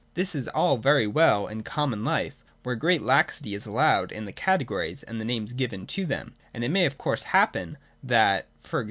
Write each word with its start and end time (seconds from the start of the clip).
This 0.15 0.33
is 0.33 0.47
all 0.47 0.77
very 0.77 1.05
well 1.05 1.47
in 1.47 1.61
common 1.61 2.03
life, 2.03 2.33
where 2.63 2.73
great 2.73 3.03
laxity 3.03 3.53
is 3.53 3.67
allowed 3.67 4.11
in 4.11 4.25
the 4.25 4.33
categories 4.33 5.03
and 5.03 5.21
the 5.21 5.25
names 5.25 5.53
given 5.53 5.85
to 5.85 6.05
them: 6.07 6.33
and 6.55 6.63
it 6.63 6.71
may 6.71 6.87
of 6.87 6.97
course 6.97 7.21
happen 7.21 7.77
that 8.01 8.47
e.g. 8.65 8.79